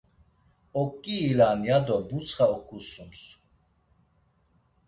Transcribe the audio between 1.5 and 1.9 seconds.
ya